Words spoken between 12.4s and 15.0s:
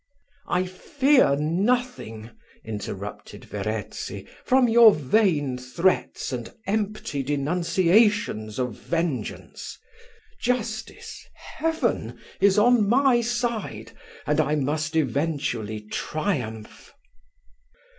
on my side, and I must